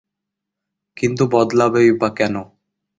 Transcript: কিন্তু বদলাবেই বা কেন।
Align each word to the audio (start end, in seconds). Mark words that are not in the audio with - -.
কিন্তু 0.97 1.23
বদলাবেই 1.27 1.89
বা 1.93 2.09
কেন। 2.15 2.35